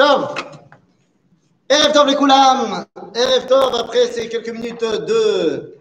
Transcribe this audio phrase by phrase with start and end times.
[0.00, 0.34] Tov.
[1.68, 2.86] Erev les Koulam.
[3.14, 5.76] Erev Tov, après ces quelques minutes de,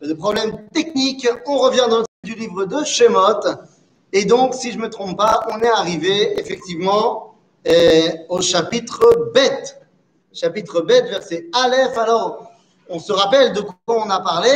[0.00, 3.42] de problèmes techniques, on revient dans du livre de Shemot.
[4.12, 7.34] Et donc, si je ne me trompe pas, on est arrivé effectivement
[7.66, 9.80] euh, au chapitre bête.
[10.32, 11.98] Chapitre bête, verset Aleph.
[11.98, 12.52] Alors,
[12.88, 14.52] on se rappelle de quoi on a parlé.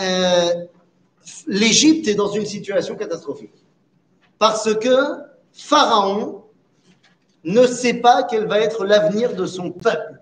[0.00, 0.64] Euh,
[1.46, 3.66] L'Égypte est dans une situation catastrophique.
[4.38, 4.96] Parce que
[5.52, 6.45] Pharaon
[7.46, 10.20] ne sait pas quel va être l'avenir de son peuple.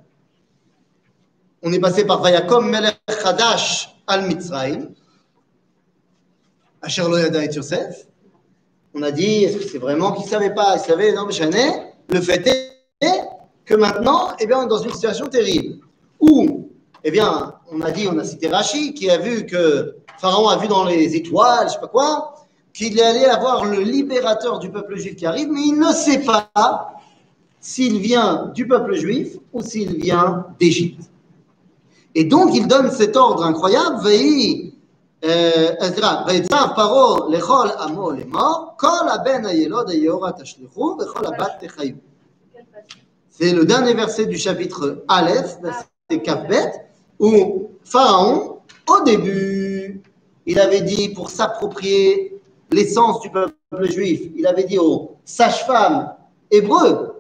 [1.63, 4.91] On est passé par Vayakom Melech Hadash al Mitzrayim,
[6.99, 8.07] Lo Yada et Yosef.
[8.93, 11.93] On a dit, est-ce que c'est vraiment qu'il ne savait pas Il savait, non, mais
[12.09, 12.47] Le fait
[13.01, 13.21] est
[13.65, 15.79] que maintenant, eh bien, on est dans une situation terrible.
[16.21, 16.69] Où,
[17.03, 20.59] eh bien, on a dit, on a cité Rachi, qui a vu que Pharaon a
[20.59, 22.35] vu dans les étoiles, je sais pas quoi,
[22.75, 26.94] qu'il allait avoir le libérateur du peuple juif qui arrive, mais il ne sait pas
[27.65, 31.09] s'il vient du peuple juif ou s'il vient d'Égypte.
[32.15, 34.75] Et donc, il donne cet ordre incroyable, c'est
[43.53, 45.87] le dernier verset du chapitre Aleph, verset
[46.23, 46.71] Kafbet,
[47.19, 48.59] où Pharaon,
[48.91, 50.03] au début,
[50.45, 52.39] il avait dit pour s'approprier
[52.71, 53.55] l'essence du peuple
[53.91, 54.21] juif.
[54.37, 56.13] Il avait dit aux sages-femmes
[56.51, 57.14] hébreux,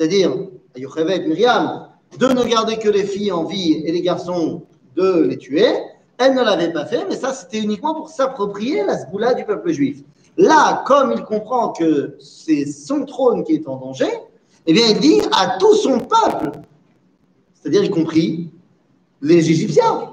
[0.00, 0.32] c'est-à-dire
[0.74, 4.62] à Yocheved, Myriam, de ne garder que les filles en vie et les garçons
[4.96, 5.68] de les tuer.
[6.16, 9.72] Elle ne l'avait pas fait, mais ça c'était uniquement pour s'approprier la sboula du peuple
[9.72, 10.02] juif.
[10.38, 14.10] Là, comme il comprend que c'est son trône qui est en danger,
[14.66, 16.52] eh bien il dit à tout son peuple,
[17.52, 18.50] c'est-à-dire y compris
[19.20, 20.12] les Égyptiens.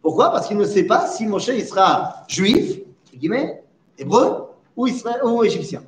[0.00, 0.30] Pourquoi?
[0.30, 2.80] Parce qu'il ne sait pas si Moshe sera juif,
[3.14, 3.62] guillemets,
[3.98, 5.82] hébreu ou, ou égyptien.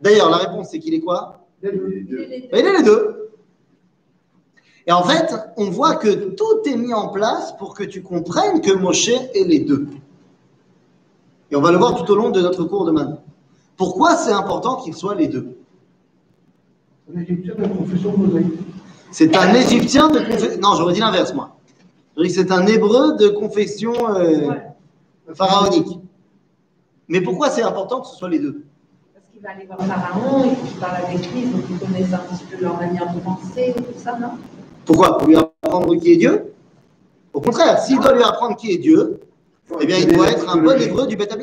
[0.00, 1.43] D'ailleurs, la réponse, c'est qu'il est quoi?
[1.64, 3.30] Il est les deux.
[4.86, 8.60] Et en fait, on voit que tout est mis en place pour que tu comprennes
[8.60, 9.88] que Moshe est les deux.
[11.50, 13.22] Et on va le voir tout au long de notre cours de maintenant.
[13.76, 15.56] Pourquoi c'est important qu'il soit les deux
[19.10, 20.60] C'est un Égyptien de confession.
[20.60, 21.56] Non, j'aurais dit l'inverse, moi.
[22.28, 24.50] C'est un Hébreu de confession euh,
[25.34, 25.98] pharaonique.
[27.08, 28.64] Mais pourquoi c'est important que ce soit les deux
[29.44, 32.62] va aller voir Pharaon, il faut parle avec lui, donc il connaît un petit peu
[32.62, 34.30] leur manière de penser, tout ça, non?
[34.86, 35.18] Pourquoi?
[35.18, 36.54] Pour lui apprendre qui est Dieu?
[37.32, 39.20] Au contraire, s'il doit lui apprendre qui est Dieu,
[39.80, 41.36] eh bien, il doit être un bon hébreu du Beth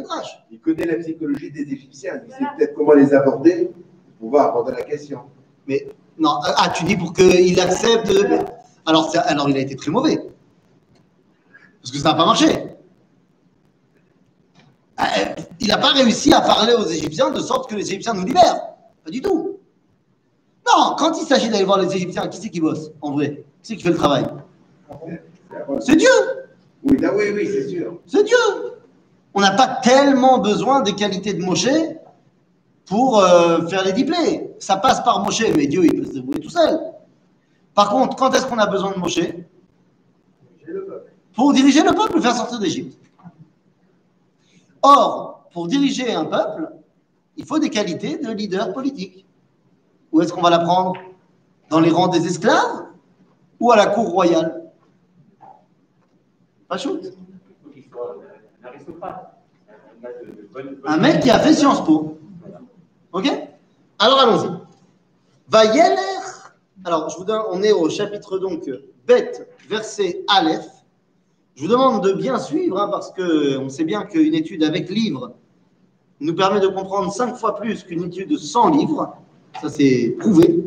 [0.51, 2.21] Il connaît la psychologie des Égyptiens.
[2.27, 3.71] Il sait peut-être comment les aborder
[4.19, 5.21] pour pouvoir aborder la question.
[5.67, 8.11] Mais non, ah, tu dis pour qu'il accepte.
[8.85, 10.17] Alors, alors, il a été très mauvais.
[11.81, 12.47] Parce que ça n'a pas marché.
[15.61, 18.61] Il n'a pas réussi à parler aux Égyptiens de sorte que les Égyptiens nous libèrent.
[19.05, 19.59] Pas du tout.
[20.67, 23.29] Non, quand il s'agit d'aller voir les Égyptiens, qui c'est qui bosse en vrai?
[23.29, 24.25] Qui c'est qui fait le travail?
[25.81, 26.09] C'est Dieu.
[26.83, 27.99] Oui, oui, oui, c'est sûr.
[28.07, 28.37] C'est Dieu.
[29.35, 31.69] On n'a pas tellement besoin des qualités de Moshe
[32.87, 34.49] pour euh, faire les diplés.
[34.57, 36.79] Ça passe par Moshe, mais Dieu, il peut se débrouiller tout seul.
[37.75, 39.19] Par contre, quand est-ce qu'on a besoin de Moshe?
[41.35, 42.97] Pour diriger le peuple, le faire sortir d'Égypte.
[44.81, 46.69] Or, pour diriger un peuple,
[47.37, 49.25] il faut des qualités de leader politique.
[50.11, 50.99] Où est-ce qu'on va l'apprendre
[51.69, 52.85] Dans les rangs des esclaves
[53.59, 54.71] ou à la cour royale?
[56.67, 57.01] Pas shoot.
[60.85, 62.17] Un mec qui a fait Sciences Po.
[63.13, 63.27] Ok?
[63.99, 64.49] Alors allons-y.
[65.47, 66.21] Va Yeller.
[66.83, 68.67] Alors, je vous donne, on est au chapitre donc
[69.05, 70.65] bête, verset Aleph.
[71.55, 75.33] Je vous demande de bien suivre hein, parce qu'on sait bien qu'une étude avec livre
[76.19, 79.15] nous permet de comprendre cinq fois plus qu'une étude sans livre.
[79.61, 80.63] Ça, c'est prouvé.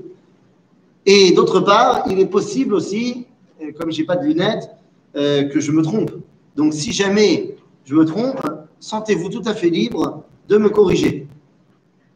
[1.07, 3.27] Et d'autre part, il est possible aussi,
[3.63, 4.71] euh, comme je n'ai pas de lunettes,
[5.17, 6.11] euh, que je me trompe.
[6.57, 8.41] Donc, si jamais je me trompe,
[8.81, 11.29] sentez-vous tout à fait libre de me corriger.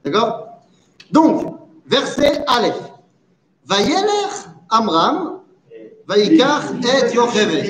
[0.05, 0.61] D'accord?
[1.13, 1.55] Donc,
[1.87, 2.81] verset Aleph.
[3.67, 4.31] Vayeler
[4.71, 5.28] Amram,
[6.09, 7.65] Vaikar et Yocheved.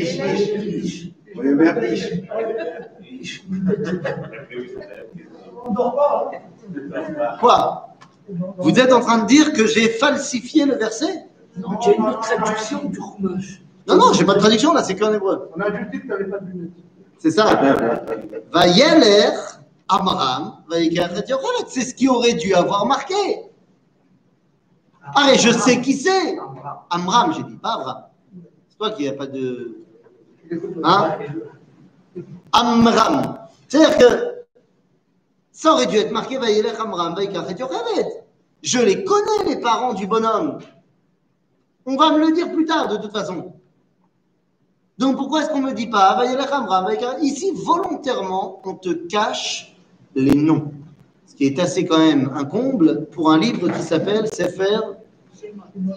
[7.41, 7.89] Quoi?
[8.59, 11.27] Vous êtes en train de dire que j'ai falsifié le verset?
[11.57, 12.99] Non, j'ai une traduction du.
[13.89, 15.51] Non, non, j'ai pas de traduction là, c'est qu'en hébreu.
[15.57, 16.71] On a dit que tu n'avais pas de lunettes.
[17.19, 17.61] C'est ça.
[18.53, 19.31] Va Yeler
[19.89, 20.63] Amram,
[21.67, 23.15] c'est ce qui aurait dû avoir marqué.
[25.15, 26.37] Ah, et je sais qui c'est.
[26.91, 28.08] Amram, j'ai dit, pas Abraham.
[28.79, 29.77] Toi qui n'as pas de.
[30.85, 31.19] Hein?
[32.53, 33.39] Amram.
[33.69, 34.29] C'est-à-dire que
[35.53, 37.15] ça aurait dû être marqué Vayelech Amram.
[38.63, 40.59] Je les connais, les parents du bonhomme.
[41.87, 43.53] On va me le dire plus tard, de toute façon.
[44.99, 46.21] Donc pourquoi est-ce qu'on ne me dit pas
[47.21, 49.77] Ici, volontairement, on te cache
[50.15, 50.73] les noms.
[51.27, 54.81] Ce qui est assez quand même un comble pour un livre qui s'appelle Sefer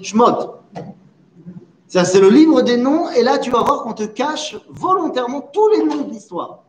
[0.02, 0.62] Shmot.
[1.92, 5.68] C'est le livre des noms, et là, tu vas voir qu'on te cache volontairement tous
[5.72, 6.64] les noms de l'histoire.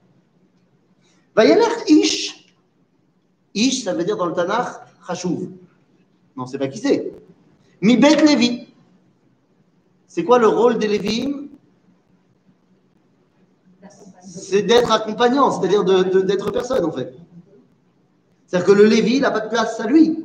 [1.36, 2.52] Vayeler Ish.
[3.54, 5.48] Ish, ça veut dire dans le Tanakh, Chashuv.
[6.36, 7.12] Non, c'est pas qui c'est.
[7.80, 8.66] Mibet Levi.
[10.08, 11.50] C'est quoi le rôle des Lévim?
[14.26, 17.14] C'est d'être accompagnant, c'est-à-dire d'être personne en fait.
[18.46, 20.24] C'est-à-dire que le Lévi, il n'a pas de place à lui.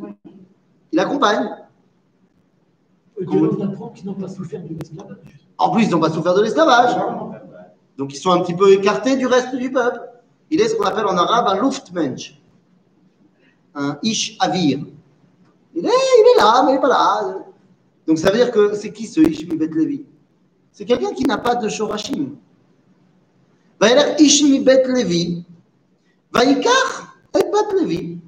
[0.92, 1.67] Il accompagne.
[3.26, 5.18] On apprend qu'ils n'ont pas souffert de l'esclavage.
[5.58, 6.96] En plus, ils n'ont pas souffert de l'esclavage.
[7.98, 10.00] Donc, ils sont un petit peu écartés du reste du peuple.
[10.50, 12.40] Il est ce qu'on appelle en arabe un Luftmensch,
[13.76, 14.80] un Ish Avir.
[15.76, 17.36] Il est, il est là, mais il n'est pas là.
[18.08, 20.06] Donc ça veut dire que c'est qui ce Ishmi Bet Levi?
[20.72, 22.36] C'est quelqu'un qui n'a pas de Shorashim.
[23.80, 25.44] Va Ishmi Bet Levi,
[26.32, 26.56] va et
[27.80, 28.20] Levi.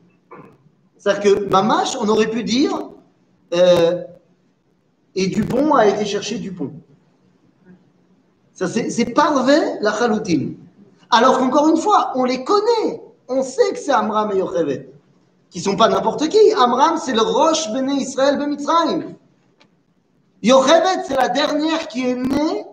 [0.97, 2.89] C'est-à-dire que Mamash, on aurait pu dire,
[3.53, 4.03] euh,
[5.15, 6.71] et Dupont a été chercher Dupont.
[8.53, 10.57] Ça, c'est parvé la chaloutine.
[11.09, 13.01] Alors qu'encore une fois, on les connaît.
[13.27, 14.89] On sait que c'est Amram et Yocheved
[15.49, 16.37] qui sont pas n'importe qui.
[16.53, 19.15] Amram, c'est le Roche Béné Israël Ben Mitzrayim.
[20.43, 22.65] Yocheved, c'est la dernière qui est née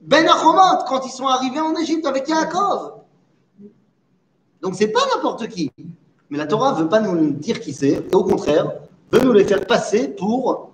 [0.00, 3.00] Ben Achomot, quand ils sont arrivés en Égypte avec Yaakov.
[4.60, 5.72] Donc c'est pas n'importe qui.
[6.30, 8.72] Mais la Torah veut pas nous dire qui c'est, au contraire,
[9.10, 10.71] veut nous les faire passer pour.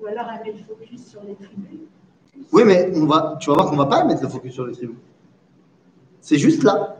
[0.00, 1.80] Ou alors elle met le focus sur les tribus.
[2.52, 4.74] Oui, mais on va, tu vas voir qu'on va pas mettre le focus sur les
[4.74, 4.96] tribus.
[6.20, 6.92] C'est juste là.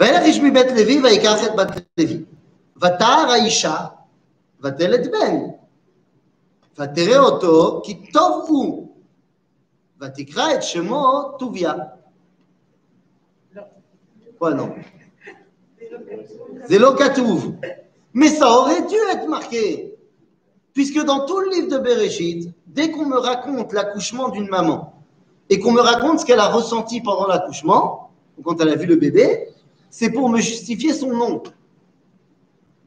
[0.00, 2.24] וילך איש מבית לוי ויקח את בת לוי.
[2.76, 3.76] ותער האישה
[4.60, 5.36] ותלת בן.
[6.78, 8.96] ותראה אותו כי טוב הוא.
[10.00, 11.74] ותקרא את שמו טוביה.
[14.40, 14.70] Quoi non
[16.66, 17.56] C'est l'Okatouv.
[18.14, 19.93] Mais ça aurait dû être marqué.
[20.75, 25.01] Puisque dans tout le livre de Bereshit, dès qu'on me raconte l'accouchement d'une maman
[25.49, 28.11] et qu'on me raconte ce qu'elle a ressenti pendant l'accouchement,
[28.43, 29.47] quand elle a vu le bébé,
[29.89, 31.43] c'est pour me justifier son nom.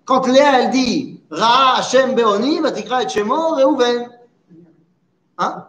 [0.04, 4.10] Quand Léa, elle dit Ra Hashem Beoni, Vatikra et Shemo, Reuven.
[5.38, 5.66] Hein?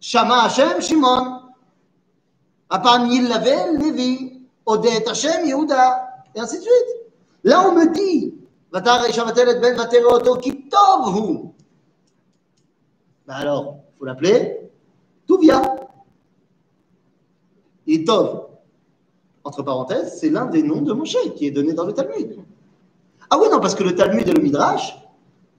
[0.00, 1.40] Shama Hashem, Shimon.
[2.70, 4.42] Apam Yilavel, Lévi.
[4.64, 6.08] Odet Hashem, Yehuda.
[6.36, 7.12] Et ainsi de suite.
[7.42, 8.32] Là, on me dit
[8.76, 8.82] Et
[9.60, 9.76] Ben.
[13.26, 14.70] Ben alors, il faut l'appeler
[15.26, 15.62] Touvia.
[17.86, 18.46] Il tov
[19.44, 22.36] entre parenthèses, c'est l'un des noms de Moshe qui est donné dans le Talmud.
[23.30, 24.98] Ah oui, non, parce que le Talmud et le Midrash,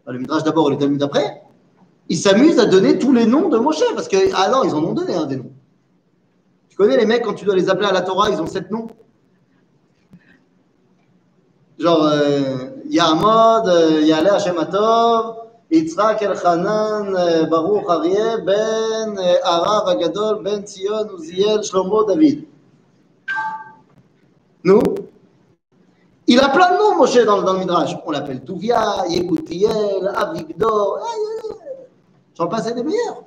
[0.05, 1.41] le Midrash d'abord et le Talmud après,
[2.09, 4.83] ils s'amusent à donner tous les noms de Moshe, parce que, ah non, ils en
[4.83, 5.51] ont donné un des noms.
[6.69, 8.69] Tu connais les mecs, quand tu dois les appeler à la Torah, ils ont sept
[8.71, 8.87] noms
[11.79, 15.35] Genre, euh, Yahmod, euh, Yale Hashem Atov,
[15.71, 22.45] Yitzhak Elchanan, euh, Baruch Aryeh, Ben euh, Arav Agadol, Ben Tzion, Uziel, Shlomo, David.
[24.63, 24.81] Nous?
[26.27, 27.95] Il a plein de noms, Moshe, dans, dans le Midrash.
[28.05, 30.99] On l'appelle Touvia, Yekoutiel, Avigdor.
[32.37, 33.23] J'en passe des meilleurs.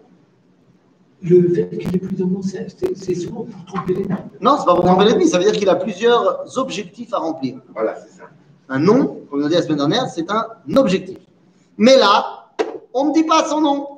[1.22, 4.14] Le fait qu'il ait plus de noms, c'est souvent pour tromper l'ennemi.
[4.40, 7.58] Non, c'est pas pour tromper l'ennemi, ça veut dire qu'il a plusieurs objectifs à remplir.
[7.74, 8.19] Voilà, c'est ça.
[8.72, 10.46] Un nom, comme on a dit la semaine dernière, c'est un
[10.76, 11.18] objectif.
[11.76, 12.46] Mais là,
[12.94, 13.88] on ne dit pas son nom.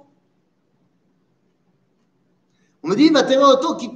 [2.83, 3.91] On me dit, va auto qui.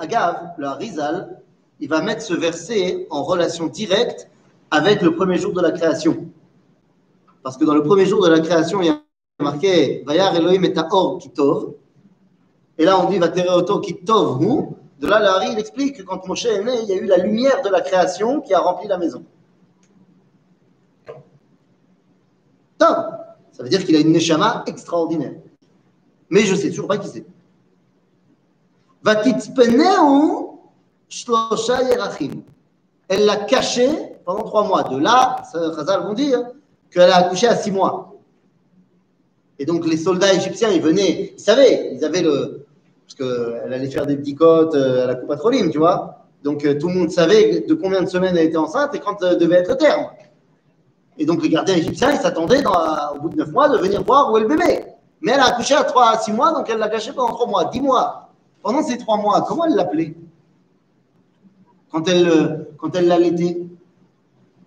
[0.00, 1.40] Agav, le Rizal,
[1.78, 4.28] il va mettre ce verset en relation directe
[4.72, 6.26] avec le premier jour de la création.
[7.44, 9.00] Parce que dans le premier jour de la création, il y a
[9.38, 11.74] marqué Vayar Elohim et Or Kitov.
[12.76, 14.40] Et là, on dit Vatereoto Kitov.
[14.98, 17.18] De là, Larry, il explique que quand Moshe est né, il y a eu la
[17.18, 19.24] lumière de la création qui a rempli la maison.
[23.52, 25.34] Ça veut dire qu'il a une neshama extraordinaire.
[26.30, 27.24] Mais je ne sais toujours pas qui c'est.
[33.08, 33.88] Elle l'a caché
[34.24, 34.84] pendant trois mois.
[34.84, 36.40] De là, Khazal vont dire
[36.90, 38.12] qu'elle a accouché à six mois.
[39.58, 42.66] Et donc les soldats égyptiens, ils venaient, ils savaient, ils avaient le.
[43.06, 46.26] Parce qu'elle allait faire des petits côtes euh, à la coupe patroline, tu vois.
[46.42, 49.22] Donc euh, tout le monde savait de combien de semaines elle était enceinte et quand
[49.22, 50.06] euh, devait être terme.
[51.18, 54.32] Et donc les gardiens égyptiens, ils s'attendaient au bout de neuf mois de venir voir
[54.32, 54.84] où est le bébé.
[55.20, 57.46] Mais elle a accouché à trois à six mois, donc elle l'a caché pendant trois
[57.46, 58.30] mois, dix mois.
[58.62, 60.14] Pendant ces trois mois, comment elle l'appelait?
[61.90, 63.66] Quand elle, quand elle l'allaitait?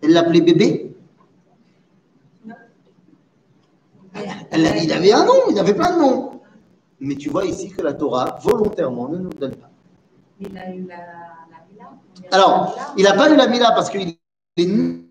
[0.01, 0.95] Elle l'appelait bébé?
[4.51, 6.41] Elle il avait un nom, il avait plein de noms.
[6.99, 9.69] Mais tu vois ici que la Torah, volontairement, ne nous donne pas.
[10.39, 11.89] Il a eu la, la villa.
[12.31, 14.17] Alors, il n'a pas eu la Mila parce qu'il
[14.57, 15.05] est né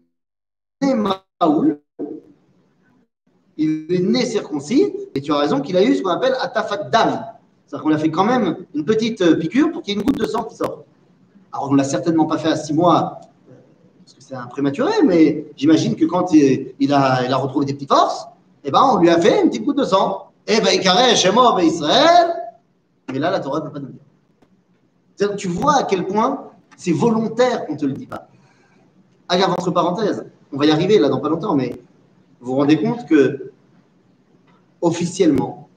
[3.57, 4.93] Il est né circoncis.
[5.15, 7.25] Et tu as raison qu'il a eu ce qu'on appelle Atafat Dam.
[7.67, 10.07] C'est-à-dire qu'on a fait quand même une petite euh, piqûre pour qu'il y ait une
[10.07, 10.85] goutte de sang qui sorte.
[11.53, 13.55] Alors, on ne l'a certainement pas fait à six mois euh,
[14.05, 18.27] parce que c'est un prématuré, mais j'imagine que quand il a, retrouvé des petites forces,
[18.65, 20.31] eh ben, on lui a fait une petite goutte de sang.
[20.47, 22.35] Eh ben, Ikareh, Shemo, ben, Israël.
[23.13, 25.37] Mais là, la Torah ne peut pas nous dire.
[25.37, 28.29] Tu vois à quel point c'est volontaire qu'on ne te le dit pas.
[29.31, 31.75] Regarde, entre parenthèses, on va y arriver là dans pas longtemps, mais
[32.41, 33.51] vous vous rendez compte que
[34.81, 35.69] officiellement,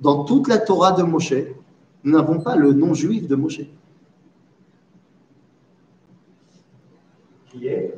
[0.00, 1.34] dans toute la Torah de Moshe,
[2.04, 3.62] nous n'avons pas le nom juif de Moshe.
[7.50, 7.94] Qui est?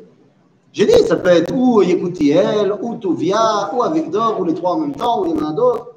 [0.73, 4.81] J'ai dit, ça peut être ou Yekutiel, ou Tovia, ou Avigdor, ou les trois en
[4.81, 5.97] même temps, ou il y en a d'autres.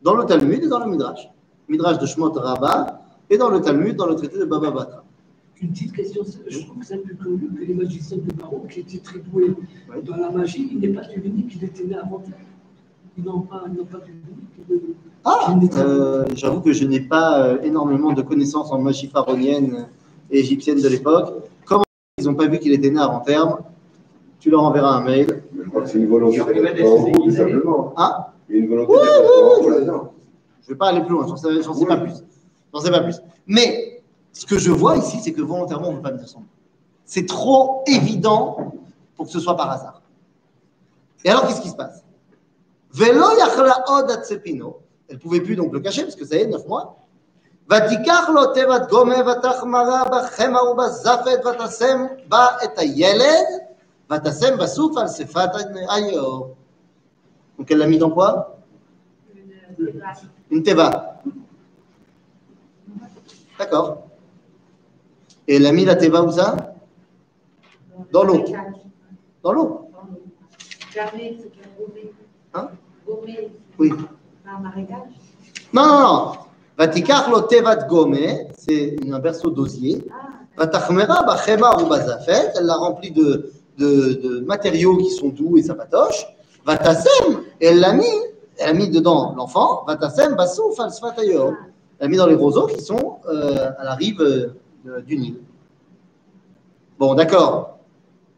[0.00, 1.28] Dans le Talmud et dans le Midrash.
[1.68, 5.04] Midrash de Shmot Rabbah et dans le Talmud, dans le traité de Baba Batra.
[5.62, 8.80] Une petite question, je trouve que c'est plus connu que les magiciens de Baron qui
[8.80, 9.54] étaient très doués
[9.88, 9.96] Oui.
[10.04, 10.68] dans la magie.
[10.72, 12.20] Il n'est pas devenu qu'il était né avant.
[13.16, 14.16] Ils n'ont pas, ils pas devenu
[14.66, 19.86] qu'il Ah, euh, j'avoue que je n'ai pas euh, énormément de connaissances en magie pharaonienne
[20.32, 21.44] et égyptienne de l'époque.
[21.64, 21.84] Comment
[22.18, 23.58] ils n'ont pas vu qu'il était né avant terme?
[24.40, 25.44] Tu leur enverras un mail.
[25.56, 27.94] Je crois que c'est une volonté tout simplement.
[27.96, 28.16] Hein?
[28.48, 28.74] Il y a une je-.
[30.62, 32.14] Je ne vais pas aller plus loin, j'en sais, sais pas plus.
[32.74, 33.16] J'en sais pas plus.
[33.46, 33.91] Mais
[34.33, 36.41] ce que je vois ici, c'est que volontairement, on ne veut pas me dire son
[36.41, 36.45] nom.
[37.05, 38.73] C'est trop évident
[39.15, 40.01] pour que ce soit par hasard.
[41.23, 42.03] Et alors, qu'est-ce qui se passe
[42.93, 44.79] Velo yachla od atzepino.
[45.09, 46.97] Elle ne pouvait plus donc le cacher, parce que ça y est, neuf mois.
[47.69, 53.45] ותיקח לו תיבת גומה ותחמרה בחמא ובזפת ותשם בה את הילד
[54.11, 55.49] ותשם בסוף על שפת
[55.89, 56.55] היאור.
[57.59, 58.57] Donc elle l'a mis dans quoi
[59.79, 60.17] Une, une vache.
[60.49, 61.19] Une teva.
[63.59, 64.07] D'accord.
[65.52, 66.56] Et elle a mis la teva où ça
[68.10, 68.42] Dans l'eau.
[69.42, 69.90] Dans l'eau.
[72.54, 72.68] Hein
[73.06, 73.90] Gommé, Oui.
[75.74, 76.32] Non, non, non.
[76.78, 80.02] Vatikach lo tevat gome, c'est un berceau d'osier.
[80.56, 85.62] Vatachmera bachema ou bazafet, elle l'a rempli de, de, de matériaux qui sont doux et
[85.62, 86.28] sapatoches.
[86.64, 88.06] Vatasem, elle l'a mis,
[88.56, 89.84] elle a mis dedans l'enfant.
[89.86, 90.90] Vatasem basouf al.
[91.18, 91.54] Elle
[92.00, 94.54] l'a mis dans les roseaux qui sont euh, à la rive euh,
[94.84, 95.36] de- du Nil.
[96.98, 97.78] Bon, d'accord.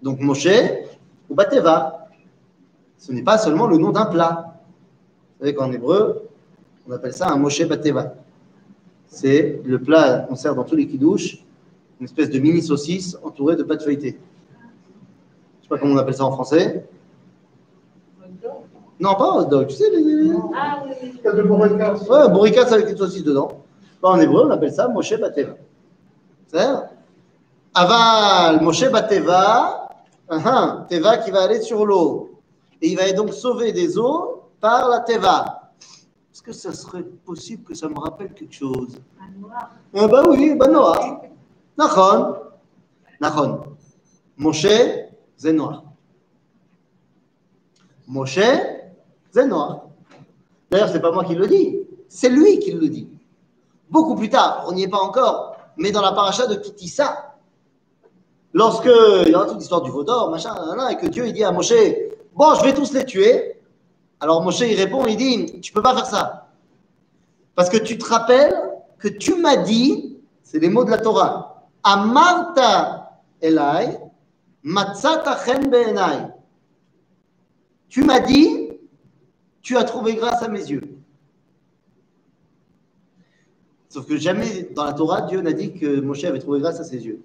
[0.02, 0.48] Donc Moshe
[1.28, 2.08] ou Bateva,
[2.98, 4.60] ce n'est pas seulement le nom d'un plat.
[5.38, 6.28] Vous savez qu'en hébreu,
[6.88, 8.14] on appelle ça un Moshe Bateva.
[9.06, 11.44] C'est le plat qu'on sert dans tous les kidouches,
[12.00, 14.18] une espèce de mini saucisse entourée de pâte feuilletée.
[15.58, 16.86] Je sais pas comment on appelle ça en français.
[18.20, 18.52] hot dog.
[19.00, 20.32] Non, pas hot dog, tu sais, les...
[20.54, 21.12] Ah, oui, oui.
[21.18, 21.94] Il y a de Boricas.
[22.08, 23.62] Ouais, bourricasse avec une saucisse dedans.
[24.02, 25.54] En hébreu, on appelle ça Moshe Bateva.
[26.48, 26.66] C'est
[27.74, 29.88] Aval, Moshe Bateva,
[30.30, 32.40] uh Teva qui va aller sur l'eau.
[32.80, 35.72] Et il va donc sauver des eaux par la Teva.
[36.32, 38.98] Est-ce que ça serait possible que ça me rappelle quelque chose?
[39.94, 41.22] Ah bah oui, bah Noah.
[41.78, 42.36] Nachon.
[43.20, 43.62] Nachon.
[44.36, 44.66] Moshe,
[45.36, 45.84] c'est noir.
[48.06, 48.40] Moshe,
[49.30, 49.86] c'est noir.
[50.70, 53.08] D'ailleurs, c'est pas moi qui le dis, c'est lui qui le dit.
[53.90, 57.36] Beaucoup plus tard, on n'y est pas encore, mais dans la paracha de Kitissa,
[58.52, 58.90] lorsque
[59.26, 60.54] il y aura toute l'histoire du veau d'or, machin,
[60.88, 61.72] et que Dieu il dit à Moshe,
[62.34, 63.60] bon, je vais tous les tuer.
[64.20, 66.48] Alors Moshe il répond, il dit, tu peux pas faire ça,
[67.54, 68.54] parce que tu te rappelles
[68.98, 73.98] que tu m'as dit, c'est les mots de la Torah, Amarta Elai,
[74.62, 75.38] Matzata.
[77.88, 78.70] Tu m'as dit,
[79.60, 80.82] tu as trouvé grâce à mes yeux.
[83.94, 86.82] Sauf que jamais dans la Torah, Dieu n'a dit que Moshe avait trouvé grâce à
[86.82, 87.20] ses yeux.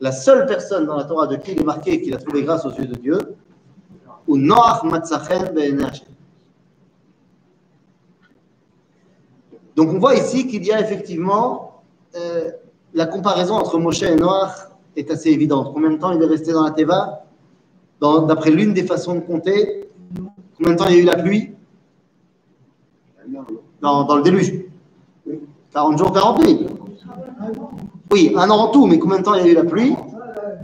[0.00, 2.66] La seule personne dans la Torah de qui il est marqué qu'il a trouvé grâce
[2.66, 3.18] aux yeux de Dieu,
[4.26, 6.08] ou Noach Matzachen Be'enai Hashem.
[9.76, 11.84] Donc on voit ici qu'il y a effectivement
[12.16, 12.50] euh,
[12.94, 15.72] la comparaison entre Moshe et Noach est assez évidente.
[15.72, 17.26] Combien de temps il est resté dans la Teva?
[18.00, 19.88] D'après l'une des façons de compter,
[20.56, 21.54] combien de temps il y a eu la pluie?
[23.80, 24.71] Dans le déluge
[25.72, 26.66] 40 jours, 40 nuits.
[28.10, 29.96] Oui, un an en tout, mais combien de temps il y a eu la pluie?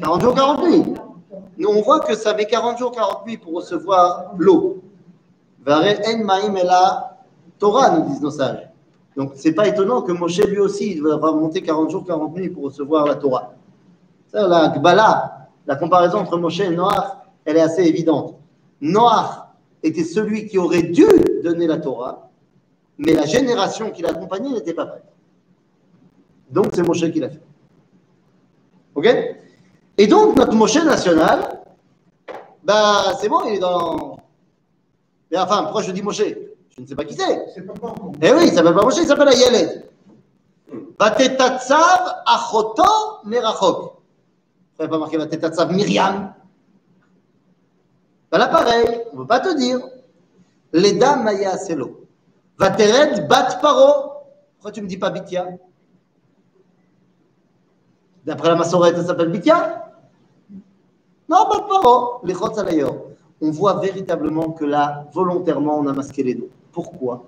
[0.00, 0.84] 40 jours, 40 nuits.
[1.56, 4.82] Nous, on voit que ça met 40 jours, 40 nuits pour recevoir l'eau.
[5.66, 5.82] La
[7.58, 8.68] Torah, nous disent nos sages.
[9.16, 12.50] Donc, c'est pas étonnant que Moshe, lui aussi, il va monter 40 jours, 40 nuits
[12.50, 13.54] pour recevoir la Torah.
[14.32, 18.36] La Gbala, la comparaison entre Moshe et Noach, elle est assez évidente.
[18.80, 19.48] Noach
[19.82, 21.06] était celui qui aurait dû
[21.42, 22.27] donner la Torah,
[22.98, 25.04] mais la génération qui l'accompagnait n'était pas prête.
[26.50, 27.42] Donc c'est Moshe qui l'a fait.
[28.94, 29.06] Ok?
[29.96, 31.62] Et donc notre Moshe national,
[32.62, 34.18] bah c'est bon, il est dans.
[35.30, 36.22] Mais enfin, pourquoi je dis Moshe?
[36.70, 37.46] Je ne sais pas qui c'est.
[37.54, 37.64] C'est.
[38.22, 39.88] Eh oui, il s'appelle pas Moshe, il s'appelle Ayeled.
[40.98, 42.82] Vatetatsav achoto
[43.24, 43.78] merachok.
[43.82, 46.34] Vous n'avez pas marqué Vatetatsav Myriam.
[48.30, 49.80] Ben là, pareil, on ne peut pas te dire.
[50.72, 52.07] Leda Maya Selo.
[52.58, 54.12] Vatered Bat Paro.
[54.56, 55.46] Pourquoi tu ne me dis pas Bitia
[58.26, 59.90] D'après la massorette, ça s'appelle Bitia
[61.28, 62.20] Non, Bat Paro.
[62.24, 62.96] Les Chotzalayor.
[63.40, 66.48] On voit véritablement que là, volontairement, on a masqué les dos.
[66.72, 67.24] Pourquoi?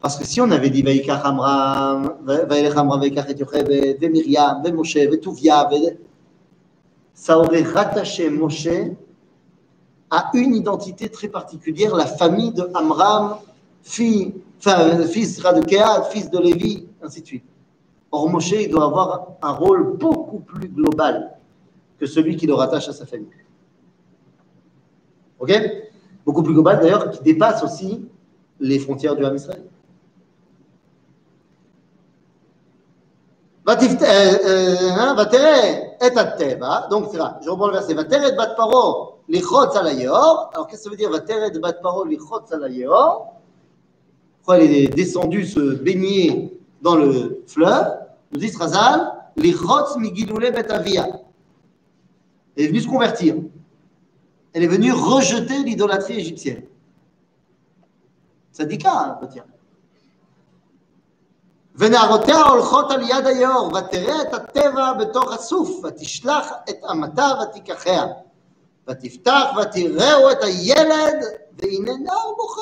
[0.00, 4.62] Parce que si on avait dit Vaikach Amram, Vailech Amram, Vaikach et Yocheved, Ve Myriam,
[4.72, 5.96] Moshe, Tuvia, Ve-
[7.12, 8.68] ça aurait rattaché Moshe
[10.10, 13.38] à une identité très particulière, la famille de Amram,
[13.86, 15.40] fille, enfin, fils
[16.10, 17.44] fils de Lévi, ainsi de suite.
[18.10, 21.36] Or, Moshe, il doit avoir un rôle beaucoup plus global
[21.98, 23.28] que celui qui le rattache à sa famille.
[25.38, 25.52] Ok?
[26.24, 28.08] Beaucoup plus global d'ailleurs, qui dépasse aussi
[28.58, 29.64] les frontières du Ham Israël.
[33.68, 33.74] Euh,
[34.46, 36.86] euh, hein, hein.
[36.88, 37.94] Donc, je reprends le verset.
[37.94, 40.50] Vateret bat paro lichot alayor.
[40.54, 41.10] Alors, qu'est-ce que ça veut dire
[41.60, 42.44] bat paro lichot
[44.45, 47.87] Pourquoi elle est descendue se baigner dans le fleuve
[48.31, 51.05] Nous dit Razal, לחוץ מגילולי בית אביה.
[52.55, 53.35] Elle est venue se convertir.
[54.53, 56.63] Elle est venue rejeter l'idolâtrie égyptienne.
[58.51, 59.43] צדיקה, בתיה.
[61.75, 68.05] ונערותיה הולכות על יד היאור, ותראה את הטבע בתוך הסוף, ותשלח את אמתה ותיקחיה.
[68.89, 71.23] ותפתח ותראהו את הילד,
[71.57, 72.61] והנה נער בוכה.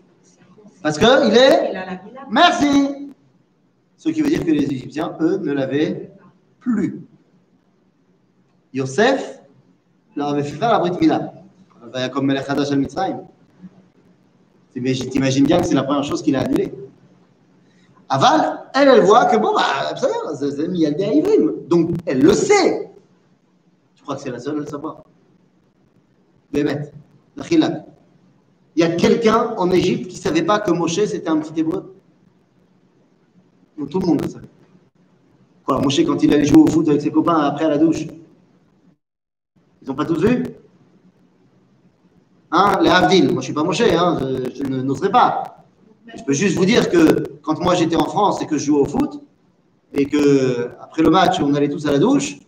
[0.83, 1.85] est qu'il est la.
[2.29, 3.11] Merci.
[3.97, 6.11] Ce qui veut dire que les Égyptiens, eux, ne l'avaient
[6.59, 7.01] plus.
[8.73, 9.41] Yosef
[10.15, 11.33] leur avait fait faire la Brit Mila.
[11.93, 13.21] Ben, Comme Melech Hadash al Mitzrayim.
[14.73, 16.73] T'imagines bien que c'est la première chose qu'il a annulée.
[18.09, 20.11] Aval, elle, elle voit que bon, bah, ça y
[20.45, 21.51] est, c'est- Miyaldé Aïvrim.
[21.67, 22.91] Donc, elle le sait.
[23.95, 25.03] Je crois que c'est la seule à le savoir?
[26.51, 26.91] Bémet,
[27.37, 27.85] Dakhilak.
[28.81, 31.59] Il y a quelqu'un en Égypte qui ne savait pas que Moshe c'était un petit
[31.59, 31.93] hébreu?
[33.77, 34.49] Tout le monde le savait.
[35.63, 38.07] Quoi, Moshe, quand il allait jouer au foot avec ses copains après à la douche,
[38.07, 40.45] ils n'ont pas tous vu?
[42.49, 45.63] Hein, les Havdil, moi je ne suis pas Moshe, hein, je, je n'oserais pas.
[46.15, 48.81] Je peux juste vous dire que quand moi j'étais en France et que je jouais
[48.81, 49.21] au foot,
[49.93, 52.39] et que après le match on allait tous à la douche,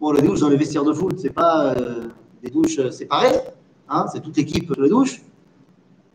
[0.00, 2.04] bon, la douche dans les vestiaires de foot, c'est pas euh,
[2.44, 3.40] des douches euh, séparées,
[3.88, 5.20] hein, c'est toute l'équipe de la douche.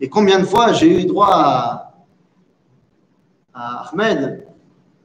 [0.02, 1.94] Et combien de fois j'ai eu droit à,
[3.54, 4.46] à Ahmed,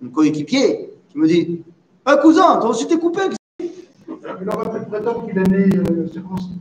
[0.00, 1.62] mon coéquipier, qui me dit
[2.04, 3.20] Ah, cousin, toi aussi t'es coupé
[3.60, 6.58] Il aurait pu prétendre qu'il est né euh, circoncis.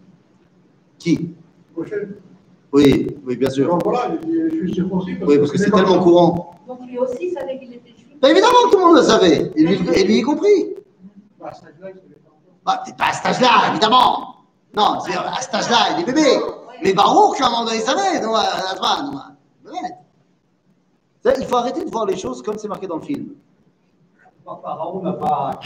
[0.98, 1.34] Qui?
[2.72, 3.66] Oui, oui, bien sûr.
[3.66, 5.18] Alors voilà, je suis circoncis.
[5.26, 6.56] Oui, parce que c'est tellement courant.
[6.68, 8.16] Donc lui aussi savait qu'il était juif.
[8.22, 10.76] Bah, évidemment, tout le monde le savait, et lui, et lui y compris.
[11.40, 12.54] Bah, à cet âge-là, il savait pas encore.
[12.64, 14.36] Bah, pas à cet âge-là, évidemment.
[14.76, 16.28] Non, c'est à cet âge-là, il est bébé.
[16.84, 17.80] Mais Baruch, à un moment donné.
[17.80, 17.96] Ça,
[21.38, 23.30] Il faut arrêter de voir les choses comme c'est marqué dans le film.
[24.46, 25.60] Pharaon n'a pas.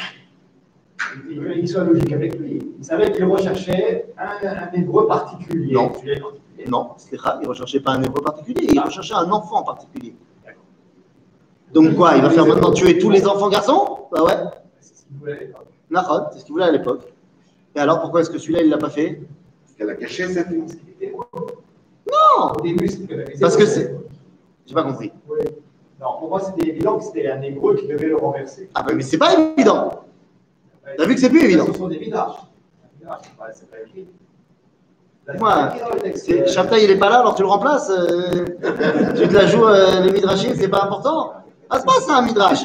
[1.27, 2.59] Qu'il soit logique avec lui.
[2.79, 5.73] Il savait qu'il recherchait un, un hébreu particulier.
[5.73, 5.91] Non.
[6.67, 10.15] Non, Slicha, il ne recherchait pas un hébreu particulier, il recherchait un enfant particulier.
[11.73, 14.07] Donc quoi, il va faire maintenant tuer tous les enfants garçons?
[14.11, 14.35] Bah ouais,
[14.79, 15.67] C'est ce qu'il voulait à l'époque.
[16.31, 17.11] C'est ce qu'il voulait à l'époque.
[17.75, 19.23] Et alors pourquoi est-ce que celui-là, il ne l'a pas fait?
[19.63, 20.49] Parce qu'elle a caché cette.
[21.11, 22.53] Non
[23.41, 23.95] Parce que c'est-
[24.65, 25.11] J'ai pas compris.
[25.29, 25.39] Oui.
[25.99, 28.69] Non, pour moi, c'était évident que c'était un hébreu qui devait le renverser.
[28.75, 30.03] Ah bah mais c'est pas évident.
[30.97, 31.65] T'as vu que c'est plus évident.
[31.67, 32.35] Ce sont des midrash,
[33.53, 34.07] c'est pas- écrit.
[35.39, 35.73] Moi,
[36.47, 37.89] Shabtai, il est pas là, alors tu le remplaces.
[37.89, 38.45] euh,
[39.15, 41.31] tu te la joues euh, les midrashim, c'est pas important.
[41.69, 42.63] Ah, c'est pas ça un midrash.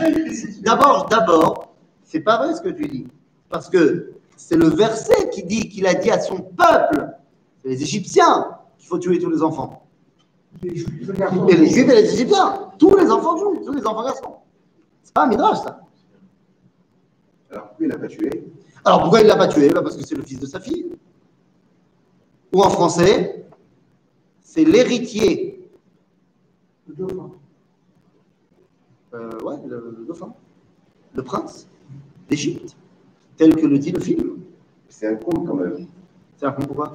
[0.62, 1.72] D'abord, d'abord,
[2.02, 3.06] c'est pas vrai ce que tu dis.
[3.48, 7.07] Parce que c'est le verset qui dit qu'il a dit à son peuple,
[7.68, 9.86] les Égyptiens, qu'il faut tuer tous les enfants.
[10.62, 11.10] Les Juifs,
[11.48, 14.36] Et les Juifs et les Égyptiens, tous les enfants jouent, tous les enfants garçons.
[15.02, 15.80] C'est pas un midrash ça.
[17.50, 18.30] Alors pourquoi il n'a pas tué
[18.84, 19.68] Alors pourquoi il l'a pas tué?
[19.70, 20.86] Bah, Parce que c'est le fils de sa fille.
[22.54, 23.46] Ou en français,
[24.40, 25.70] c'est l'héritier.
[26.86, 27.30] Le dauphin.
[29.14, 30.32] Euh, ouais, le, le dauphin.
[31.14, 31.66] Le prince
[32.28, 32.76] d'Égypte,
[33.36, 34.38] tel que le dit le film.
[34.88, 35.86] C'est un comble quand même.
[36.36, 36.94] C'est un con pourquoi?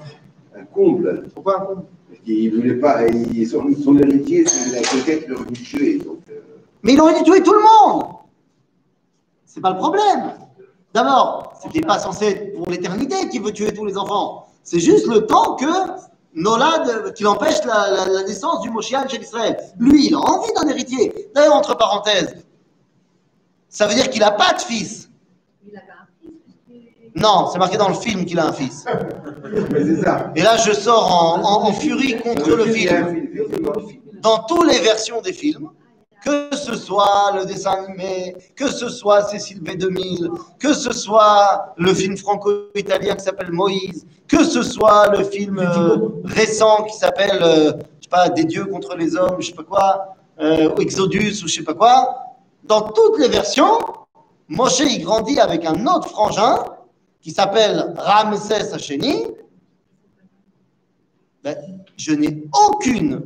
[0.55, 1.27] Un comble.
[1.33, 1.65] Pourquoi un
[2.09, 3.07] Parce qu'il voulait pas.
[3.07, 5.97] il- son, son héritier, c'est la- quelqu'un qui l'aurait voulu tuer.
[5.99, 6.39] Donc, euh,
[6.83, 8.05] Mais il aurait dû tuer tout le monde
[9.45, 10.33] C'est pas le problème.
[10.93, 14.47] D'abord, c'était pas censé être pour l'éternité qu'il veut tuer tous les enfants.
[14.63, 15.65] C'est juste le temps que
[16.35, 19.57] Nolad, qu'il empêche la, la- la naissance du Moshiach chez Israël.
[19.79, 21.29] Lui, il a envie d'un héritier.
[21.35, 22.35] D'ailleurs, entre parenthèses,
[23.69, 25.09] ça veut dire qu'il n'a pas de fils.
[25.67, 26.33] Il avait un fils.
[27.15, 28.85] Non, c'est marqué dans le film qu'il a un fils.
[30.35, 33.27] Et là, je sors en, en- en furie contre le film.
[34.21, 35.69] Dans toutes les versions des films,
[36.23, 40.29] que ce soit le dessin animé, que ce soit Cécile B2000,
[40.59, 45.97] que ce soit le film franco-italien qui s'appelle Moïse, que ce soit le film euh,
[46.23, 49.63] récent qui s'appelle, euh, je sais pas, Des dieux contre les hommes, je sais pas
[49.63, 52.15] quoi, euh, ou Exodus ou je sais pas quoi,
[52.63, 53.77] dans toutes les versions,
[54.47, 56.59] Moshe il grandit avec un autre frangin
[57.23, 59.23] qui s'appelle Ramsès Hacheni.
[61.43, 61.57] Ben,
[61.97, 63.21] je n'ai aucune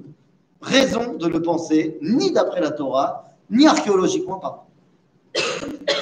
[0.62, 4.67] raison de le penser, ni d'après la Torah, ni archéologiquement parlant.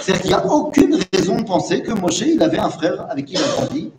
[0.01, 3.25] C'est-à-dire qu'il n'y a aucune raison de penser que Moshe, il avait un frère avec
[3.25, 3.91] qui il a grandi,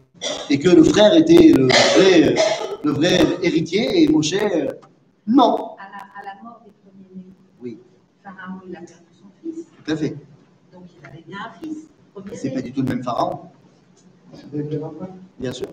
[0.51, 2.35] et que le frère était le vrai,
[2.85, 4.69] le vrai héritier, et Moshe, euh,
[5.27, 5.77] non.
[5.79, 7.79] À la, à la mort des premiers-nés, Oui,
[8.23, 9.67] Pharaon, il a perdu son fils.
[9.85, 10.17] tout à fait.
[10.73, 11.89] Donc il avait bien un fils.
[12.33, 13.41] C'est pas du tout le même pharaon,
[15.39, 15.67] bien sûr.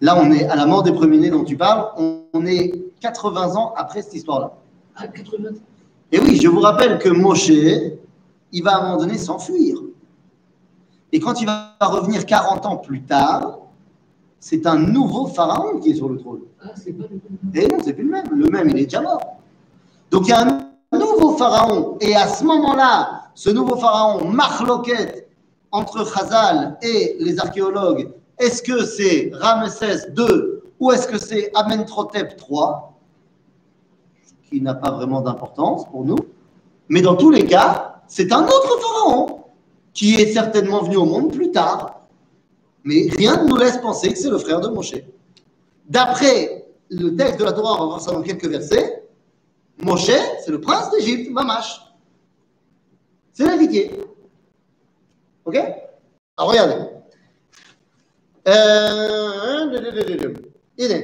[0.00, 3.72] Là, on est à la mort des premiers-nés dont tu parles, on, est 80 ans
[3.76, 4.52] après cette histoire-là.
[4.96, 5.50] À 80
[6.12, 9.78] Et oui, je vous rappelle que Moshe, il va à un moment donné s'enfuir.
[11.12, 13.60] Et quand il va revenir 40 ans plus tard,
[14.40, 16.40] c'est un nouveau pharaon qui est sur le trône.
[16.62, 18.26] Ah, c'est pas le Et non, c'est plus le même.
[18.30, 19.38] Le même, il est déjà mort.
[20.10, 21.96] Donc il y a un nouveau pharaon.
[22.00, 25.23] Et à ce moment-là, ce nouveau pharaon, Marloquet,
[25.74, 28.08] entre Chazal et les archéologues,
[28.38, 32.60] est-ce que c'est Ramsès II ou est-ce que c'est Amenhotep III
[34.48, 36.18] Qui n'a pas vraiment d'importance pour nous.
[36.88, 39.46] Mais dans tous les cas, c'est un autre pharaon
[39.92, 42.06] qui est certainement venu au monde plus tard.
[42.84, 44.94] Mais rien ne nous laisse penser que c'est le frère de Moshe.
[45.88, 49.08] D'après le texte de la Torah, on va voir ça dans quelques versets,
[49.82, 50.06] Moshe,
[50.44, 51.80] c'est le prince d'Égypte, Mamash.
[53.32, 53.90] C'est l'héritier.
[55.44, 55.56] Ok
[56.36, 56.78] Alors regardez.
[58.48, 58.94] Euh...
[60.78, 60.94] הנה.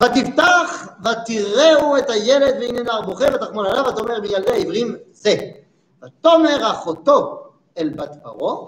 [0.00, 5.36] ותפתח ותראו את הילד והנה נער בוכה ותחמול עליו ותאמר מילדי העברים זה.
[6.04, 7.42] ותאמר אחותו
[7.78, 8.66] אל בת פרעה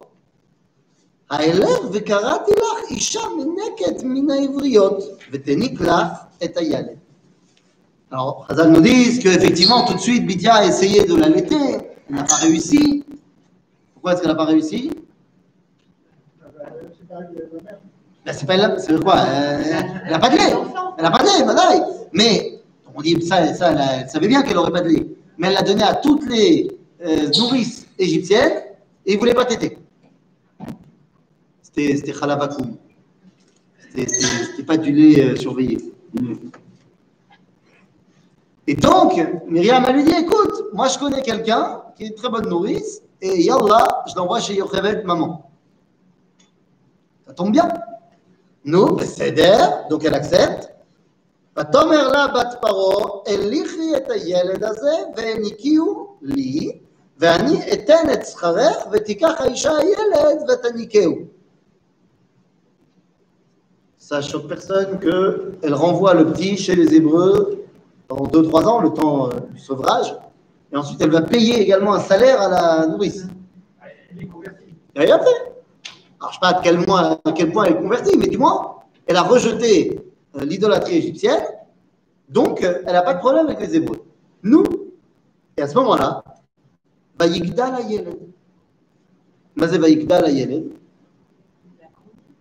[1.31, 5.03] האלך וקראתי לך אישה מנקת מן העבריות
[5.33, 6.07] ותניק לך
[6.45, 6.99] את הילד.
[8.11, 11.57] Alors, Hazal nous dit qu'effectivement, tout de suite, Bidya a essayé de l'allaiter,
[12.09, 13.05] elle n'a pas réussi.
[13.99, 14.93] Pourquoi est-ce qu'elle n'a pas réussi?
[18.25, 19.63] Ben, c'est elle, quoi euh,
[20.05, 20.53] Elle n'a pas de lait.
[20.97, 21.83] Elle n'a pas de lait, badaï.
[22.13, 22.61] Mais,
[22.95, 25.07] on dit ça, elle, a- savait bien qu'elle n'aurait pas de lait.
[25.37, 26.71] Mais elle l'a donné à toutes les
[27.05, 28.63] euh, nourrices égyptiennes
[29.05, 29.77] et ils ne voulaient pas téter.
[31.61, 32.77] C'était khalavakoum.
[33.97, 35.79] C'était pas du lait euh, surveillé.
[38.69, 42.29] Et donc, Myriam, elle lui dit, écoute, moi je connais quelqu'un qui est une très
[42.29, 45.50] bonne nourrice, et Yallah, je l'envoie chez Yocheved, maman.
[47.26, 47.70] Ça tombe bien.
[48.66, 50.74] Nous, בסדר, donc elle accepte.
[51.58, 56.80] ותאמר לה בת פרעה, הליכי את הילד הזה והניקיהו לי,
[57.18, 61.14] ואני אתן את שכרך ותיקח האישה הילד ותניקהו.
[64.00, 67.64] Ça choque personne qu'elle renvoie le petit chez les Hébreux
[68.08, 70.14] pendant 2-3 ans, le temps euh, du sevrage,
[70.73, 73.27] et ensuite elle va payer également un salaire à la nourrice.
[74.11, 74.75] Elle est convertie.
[74.95, 75.11] Elle.
[75.11, 77.19] Alors, je ne sais pas à quel, point,
[77.65, 78.77] elle est convertie, mais du moins,
[79.07, 80.01] elle a rejeté
[80.37, 81.43] euh, l'idolâtrie égyptienne,
[82.29, 84.05] donc euh, elle n'a pas de problème avec les Hébreux.
[84.43, 84.65] Nous,
[85.57, 86.23] et à ce moment-là,
[87.19, 88.17] Vayigdal Ayeled.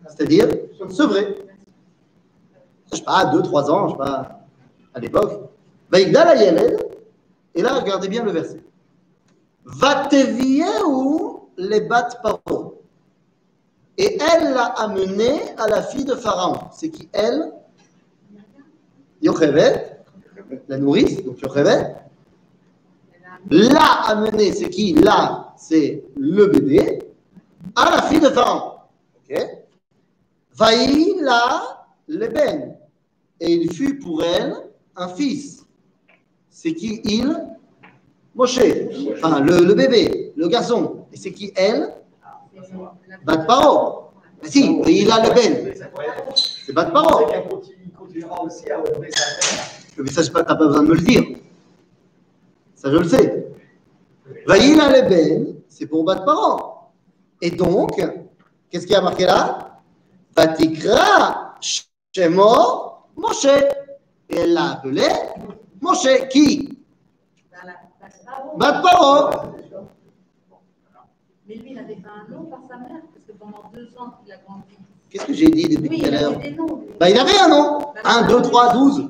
[0.08, 0.48] C'est-à-dire
[0.90, 1.36] sevré.
[2.92, 4.42] Je sais pas, 2-3 ans, je sais pas,
[4.94, 5.50] à l'époque.
[5.92, 6.87] Vayigdal Ayeled,
[7.58, 8.62] et là, regardez bien le verset.
[9.66, 10.66] Vatevieu
[11.58, 12.84] les bat paro.
[13.98, 16.70] Et elle l'a amené à la fille de Pharaon.
[16.72, 17.52] C'est qui elle?
[19.24, 20.04] Yocheved,
[20.68, 21.96] la nourrice, donc Yocheved.
[23.50, 24.94] L'a amené, c'est qui?
[24.94, 27.00] Là, c'est le bébé,
[27.76, 28.74] à la fille de Pharaon.
[30.54, 31.74] Vaï la.
[33.40, 34.54] Et il fut pour elle
[34.96, 35.57] un fils.
[36.60, 37.30] C'est qui il?
[38.34, 38.60] Moshe.
[39.14, 41.06] Enfin, le, bébé, le garçon.
[41.14, 41.94] Et c'est qui elle?
[43.24, 44.10] Bat Paro.
[44.42, 45.72] Mais si, il a le ben.
[46.36, 47.30] C'est Bat Paro.
[47.30, 48.26] Il.
[50.00, 51.24] Mais tu n'as pas besoin de me le dire.
[52.74, 53.48] Ça, je le sais.
[54.48, 56.90] Vaïl a le ben, c'est pour Bat Paro.
[57.40, 58.02] Et donc,
[58.72, 59.80] qu'est-ce qui a marqué là?
[60.36, 61.54] Vatikra
[62.12, 63.46] Shemo Moshe.
[64.30, 65.04] Et elle l'a appelé
[65.88, 66.28] Moshe.
[66.30, 66.78] Qui?
[67.52, 69.30] La- la- Bat Paro.
[71.48, 74.12] Mais lui, il avait fait un nom par sa mère, parce que pendant deux ans
[74.24, 74.78] qu'il a grandi.
[75.10, 76.40] Qu'est-ce que j'ai dit depuis Oui, tout à il l'heure?
[77.00, 77.80] Bah, il avait un nom.
[78.04, 79.10] 1, 2, 3, 12.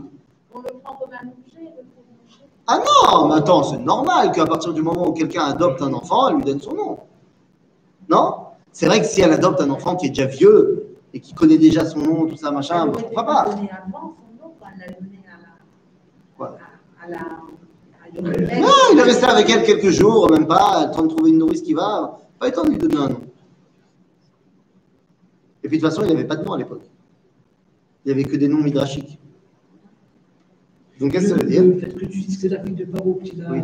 [0.53, 1.73] On le prend comme un objet.
[2.67, 6.27] Ah non, mais attends, c'est normal qu'à partir du moment où quelqu'un adopte un enfant,
[6.29, 6.99] elle lui donne son nom.
[8.09, 8.35] Non?
[8.71, 11.57] C'est vrai que si elle adopte un enfant qui est déjà vieux et qui connaît
[11.57, 13.45] déjà son nom, tout ça, machin, Elle bah, pourquoi pu pas?
[13.45, 15.47] lui donner avant son nom, elle l'a donné à la.
[16.37, 16.57] Quoi?
[17.13, 18.21] À, à la.
[18.21, 18.59] à Yocheved.
[18.61, 21.37] Non, il est resté avec elle quelques jours, même pas, en train de trouver une
[21.39, 22.19] nourrice qui va.
[22.39, 23.21] Pas le temps de lui donner un nom.
[25.63, 26.83] Et puis de toute façon, il n'avait pas de nom à l'époque.
[28.05, 29.19] Il n'y avait que des noms midrashiques.
[30.99, 31.63] Donc qu'est-ce que ça veut dire?
[31.63, 33.61] Le fait que tu dis que c'est la fille de Paro qui l'a Oui.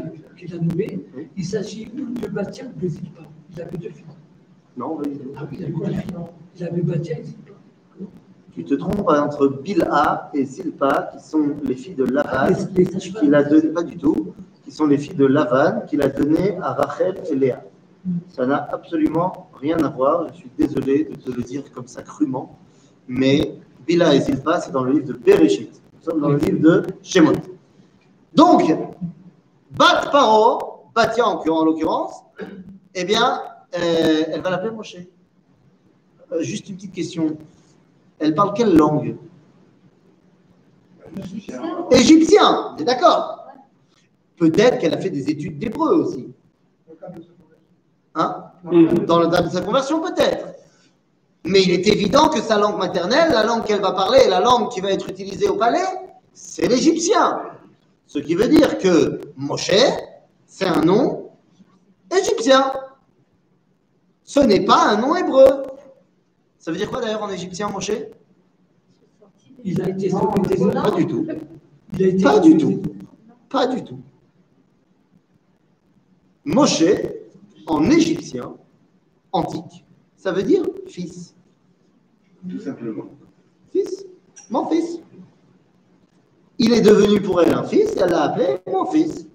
[0.62, 1.28] nommée, Oui.
[1.38, 3.22] il s'agit de Bastien ou de Zilpa?
[3.56, 4.06] Il avait deux filles.
[4.76, 5.20] Non, vas-y.
[5.38, 6.14] Ah oui, il avait deux filles.
[6.58, 7.53] Il avait Bastien et Zilpa.
[8.56, 12.54] Tu te trompes entre Bilha et Zilpa, qui sont les filles de Lavan.
[13.20, 16.58] Qu'il a donné, pas du tout, qui sont les filles de Lavan, qu'il a donné
[16.62, 17.64] à Rachel et Léa.
[18.30, 22.04] Ça n'a absolument rien à voir, je suis désolé de te le dire comme ça
[22.04, 22.58] crûment,
[23.08, 23.56] mais
[23.88, 25.82] Bila et Zilpa, c'est dans le livre de Bereshit.
[25.94, 27.34] Nous sommes dans le livre de Shemot.
[28.36, 28.72] Donc,
[29.72, 32.24] Bat Paro, Batia en, en l'occurrence,
[32.94, 33.42] eh bien,
[33.76, 34.98] euh, elle va l'appeler Moshe.
[36.32, 37.38] Euh, juste une petite question.
[38.24, 39.18] Elle parle quelle langue
[41.92, 43.48] Égyptien, t'es d'accord
[44.38, 46.34] Peut-être qu'elle a fait des études d'hébreu aussi.
[48.16, 48.46] Hein
[49.06, 50.48] Dans le date de sa conversion, peut-être.
[51.44, 54.72] Mais il est évident que sa langue maternelle, la langue qu'elle va parler, la langue
[54.72, 55.86] qui va être utilisée au palais,
[56.32, 57.42] c'est l'égyptien.
[58.08, 59.70] Ce qui veut dire que Moshe,
[60.48, 61.30] c'est un nom
[62.10, 62.72] égyptien.
[64.24, 65.73] Ce n'est pas un nom hébreu.
[66.64, 67.92] Ça veut dire quoi d'ailleurs en égyptien, Moshe
[69.66, 70.72] Il a été sauvé.
[70.72, 71.28] Pas du tout.
[71.92, 72.82] Il a été Pas du tout.
[73.50, 74.00] Pas du tout.
[76.46, 76.86] Moshe,
[77.68, 78.56] en égyptien,
[79.34, 79.84] antique,
[80.16, 81.36] ça veut dire fils.
[82.50, 83.08] Tout simplement.
[83.74, 84.06] Fils.
[84.50, 85.02] Mon fils.
[86.60, 89.28] Il est devenu pour elle un fils, elle l'a appelé mon fils.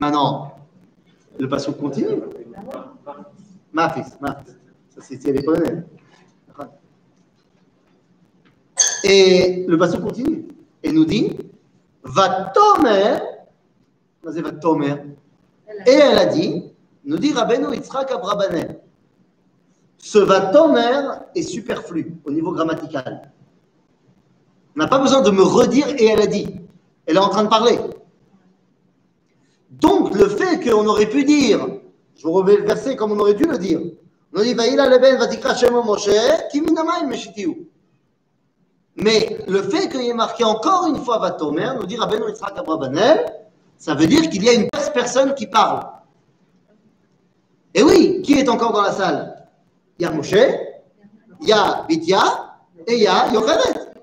[0.00, 0.57] Maintenant,
[1.38, 2.20] le passage continue.
[3.74, 5.44] Ça, c'est c'est les.
[9.04, 10.48] Et le passage continue.
[10.82, 11.36] Et nous dit
[12.02, 13.18] Va tomer.
[14.22, 14.94] Va tomer.
[15.66, 16.64] Elle a- Et elle a dit,
[17.04, 18.80] nous dit Rabbeinu Yitzhak Abrabanel,
[19.98, 21.02] ce vatomer
[21.34, 23.32] est superflu au niveau grammatical.
[24.76, 26.60] On n'a pas besoin de me redire et elle a dit.
[27.06, 27.78] Elle est en train de parler.
[29.70, 31.66] Donc, le fait qu'on aurait pu dire,
[32.16, 33.80] je vous remets le verset comme on aurait dû le dire,
[34.34, 34.54] on dit
[37.06, 37.68] meshitiu.
[38.96, 42.58] Mais le fait qu'il y ait marqué encore une fois Vatomer, nous dit Rabbeinu Yitzhak
[42.58, 43.32] Abrabanel,
[43.76, 45.86] ça veut dire qu'il y a une personne qui parle.
[47.74, 49.48] Et oui, qui est encore dans la salle?
[49.98, 50.34] Il y a Moshe,
[51.40, 53.94] il y a Bithia et il y a Yocheved.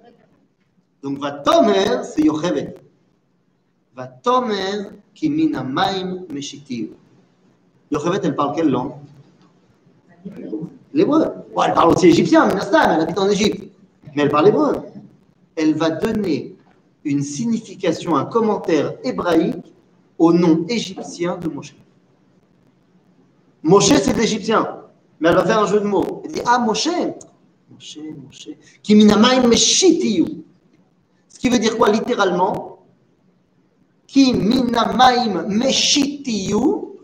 [1.03, 2.79] Donc Vatomer, c'est Yocheved.
[3.93, 4.91] Vatomer
[7.91, 8.93] Yocheved, elle parle quelle langue
[10.93, 11.25] L'hébreu.
[11.63, 13.71] Elle parle aussi égyptien, Minastam, elle habite en Égypte.
[14.15, 14.77] Mais elle parle hébreu.
[15.55, 16.55] Elle va donner
[17.03, 19.73] une signification, un commentaire hébraïque
[20.17, 21.75] au nom égyptien de Moshe.
[23.61, 24.81] Moshe, c'est l'égyptien.
[25.19, 26.21] Mais elle va faire un jeu de mots.
[26.25, 26.89] Elle dit Ah, Moshe
[27.71, 28.49] Moshe, Moshe.
[31.29, 32.74] Ce qui veut dire quoi littéralement?
[34.07, 36.95] Ki minamaim meshitiyu.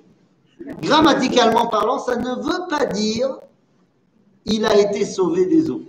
[0.81, 3.39] Grammaticalement parlant, ça ne veut pas dire
[4.45, 5.83] il a été sauvé des eaux.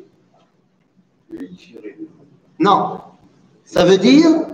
[2.59, 3.01] Non.
[3.65, 4.47] Ça veut dire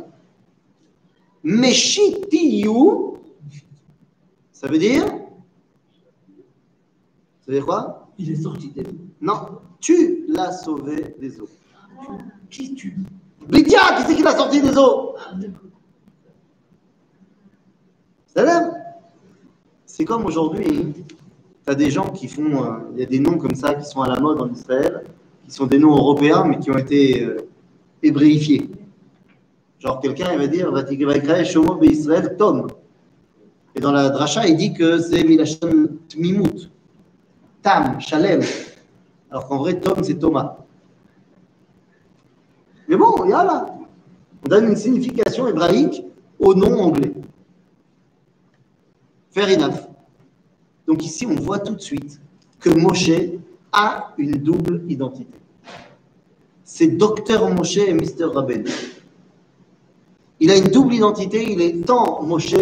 [1.43, 3.17] Meshitiyu.
[4.53, 5.05] Ça veut dire
[7.41, 8.09] Ça veut dire quoi?
[8.19, 8.99] Il est sorti des eaux.
[9.21, 11.49] Non, tu l'as sauvé des eaux.
[12.51, 12.97] Qui tue?
[13.51, 15.15] Lydia, qui c'est qui l'a sorti des eaux?
[15.19, 15.35] Ah.
[19.87, 23.37] C'est comme aujourd'hui, tu as des gens qui font, euh, il y a des noms
[23.37, 25.05] comme ça qui sont à la mode en Israël,
[25.45, 27.49] qui sont des noms européens mais qui ont été euh,
[28.03, 28.71] hébréifiés.
[29.81, 32.69] Genre quelqu'un il va dire, va créer Shomo Israël Tom.
[33.75, 36.71] Et dans la dracha, il dit que c'est Milachon Tmimut,
[37.63, 38.41] Tam, Shalem.
[39.31, 40.59] Alors qu'en vrai, Tom, c'est Thomas.
[42.89, 43.67] Mais bon, il y a là.
[44.45, 46.03] On donne une signification hébraïque
[46.39, 47.13] au nom anglais.
[49.39, 49.87] Fair enough.
[50.85, 52.21] Donc ici, on voit tout de suite
[52.59, 53.13] que Moshe
[53.71, 55.39] a une double identité.
[56.65, 58.65] C'est Docteur Moshe et Mister Rabben.
[60.41, 62.57] Il a une double identité, il est tant Moshe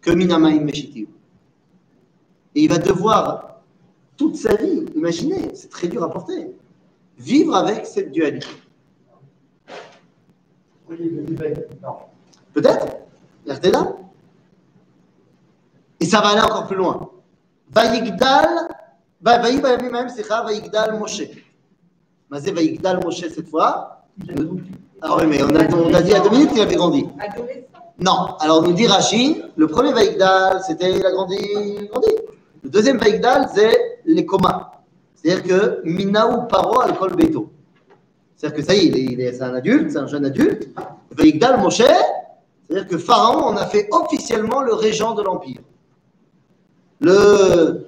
[0.00, 1.08] que Minamaim Meshitiv.
[2.54, 3.60] Et il va devoir,
[4.16, 6.50] toute sa vie, imaginez, c'est très dur à porter,
[7.18, 8.46] vivre avec cette dualité.
[10.88, 10.96] Oui.
[12.54, 12.86] Peut-être
[13.44, 13.96] là.
[16.12, 17.08] Ça va aller encore plus loin.
[17.70, 18.68] Vaïgdal,
[19.22, 21.22] Vaïgdal Moshe.
[22.30, 24.02] Mais c'est Vaïgdal Moshe cette fois.
[25.00, 27.08] Ah oui, mais on a, on a dit à deux minutes qu'il avait grandi.
[27.98, 31.38] Non, alors nous dit Rashi, le premier Vaïgdal, c'était il a grandi,
[31.90, 32.10] grandi.
[32.62, 34.70] Le deuxième Vaïgdal, c'est les comas.
[35.14, 37.50] C'est-à-dire que Minaou Paro al Kol Beto.
[38.36, 40.26] C'est-à-dire que ça y est, il est, il est- c'est un adulte, c'est un jeune
[40.26, 40.68] adulte.
[41.12, 45.62] Vaïgdal Moshe, c'est-à-dire que Pharaon en a fait officiellement le régent de l'Empire.
[47.02, 47.86] Le,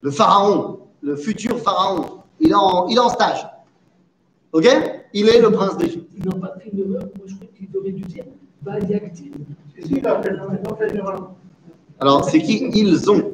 [0.00, 3.46] le Pharaon, le futur Pharaon, il est en, il est en stage.
[4.52, 4.66] Ok?
[5.12, 6.10] Il est le prince d'Égypte.
[6.16, 7.02] Ils n'ont pas une erreur.
[7.18, 8.24] Moi, je crois qu'ils auraient dû dire
[8.62, 9.34] Badiactive.
[9.82, 11.32] Si, il a fait, il a fait une erreur.
[12.00, 12.70] Alors, c'est qui?
[12.74, 13.30] Ils ont.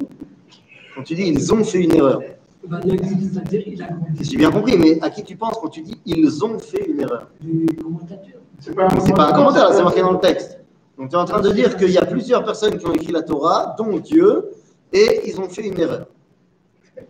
[0.95, 2.19] Quand tu dis ils ont fait une erreur,
[2.67, 4.23] Badiactive, c'est-à-dire il a grandi.
[4.23, 6.99] j'ai bien compris, mais à qui tu penses quand tu dis ils ont fait une
[6.99, 7.27] erreur?
[7.39, 8.39] Du commentateur.
[8.59, 10.59] C'est pas un C'est pas un commentaire, c'est marqué dans le texte.
[10.97, 13.11] Donc tu es en train de dire qu'il y a plusieurs personnes qui ont écrit
[13.11, 14.51] la Torah, dont Dieu,
[14.91, 16.07] et ils ont fait une erreur.
[16.95, 17.01] Je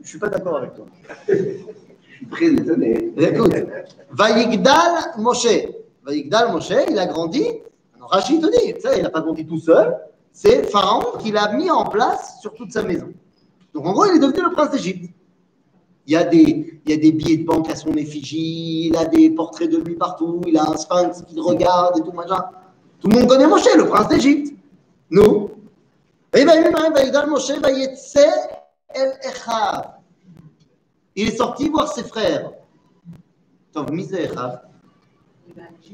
[0.00, 0.86] ne suis pas d'accord avec toi.
[1.28, 3.12] Je suis très étonné.
[3.16, 3.54] Écoute,
[4.10, 5.46] Vaïgdal Moshe.
[6.04, 7.44] Vaïgdal Moshe, il a grandi.
[7.96, 9.96] Alors, Rachid te dit, sais, il n'a pas grandi tout seul.
[10.32, 13.08] C'est Pharaon qui l'a mis en place sur toute sa maison.
[13.74, 15.10] Donc en gros, il est devenu le prince d'Égypte.
[16.06, 18.96] Il y, a des, il y a des billets de banque à son effigie, il
[18.96, 22.12] a des portraits de lui partout, il a un sphinx qui le regarde et tout
[22.12, 22.44] machin.
[23.00, 24.54] Tout le monde connaît Moshe, le prince d'Égypte.
[25.10, 25.50] Nous.
[26.36, 26.52] Ben, ben,
[31.14, 32.50] il est sorti voir ses frères.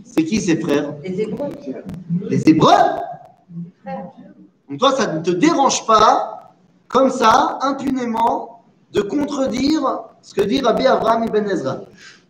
[0.04, 0.94] C'est qui ses frères?
[1.04, 1.50] Les Hébreux.
[2.28, 2.72] Les Hébreux?
[4.68, 6.56] Donc toi, ça ne te dérange pas,
[6.88, 11.82] comme ça, impunément, de contredire ce que dit Rabbi Avraham Ibn Ezra.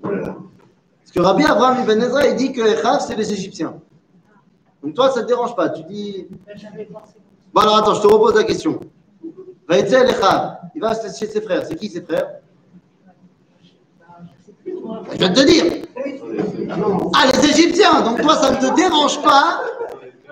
[0.03, 3.81] Parce que Rabbi Avraham Ibn Ezra, il dit que Echav, c'est les Égyptiens.
[4.83, 5.71] Donc toi, ça ne te dérange pas.
[5.71, 6.27] Tu dis...
[6.47, 6.59] Ben,
[7.53, 8.81] Bon alors attends, je te repose la question.
[9.71, 11.67] Il va chez ses frères.
[11.67, 12.41] C'est qui ses frères?
[13.63, 13.71] Je.
[15.13, 15.65] Je vais te dire.
[17.15, 19.61] Ah, les Égyptiens Donc toi, ça ne te dérange pas,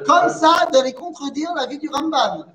[0.07, 2.47] comme ça, d'aller contredire la vie du Ramban,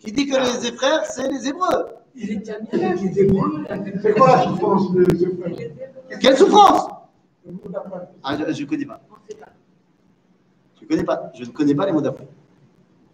[0.00, 1.86] qui dit que les frères, c'est les Hébreux.
[2.16, 6.88] C'est quoi la souffrance de ce frère Quelle souffrance?
[8.24, 9.00] Ah, je ne connais pas.
[10.76, 11.30] Je ne connais pas.
[11.34, 12.26] Je ne connais pas les mots d'après.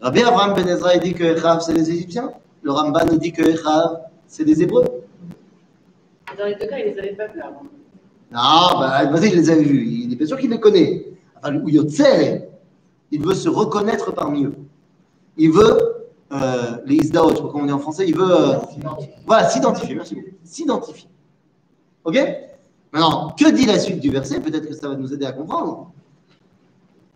[0.05, 2.31] Rabbi Abraham Ben Ezra, il dit que Echav, c'est les Égyptiens.
[2.61, 4.85] Le Ramban, il dit que Echav, c'est les Hébreux.
[6.39, 7.63] Dans les deux cas, ils les avaient pas vus avant.
[8.31, 9.83] Non, bah, vas-y, il les avait vus.
[9.87, 11.07] Il est bien sûr qu'il les connaît.
[11.39, 12.43] Enfin, Yotzer,
[13.13, 14.55] il veut se reconnaître parmi eux.
[15.39, 18.31] Il veut, euh, les Isdaot, je sais pas comment on dit en français, il veut,
[18.31, 18.59] euh,
[19.25, 20.29] voilà, s'identifier, merci beaucoup.
[20.45, 21.09] S'identifier.
[22.05, 22.19] Ok?
[22.93, 24.41] Maintenant, que dit la suite du verset?
[24.41, 25.93] Peut-être que ça va nous aider à comprendre.